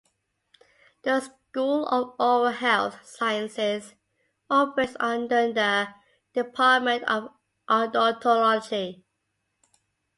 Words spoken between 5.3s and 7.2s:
the Department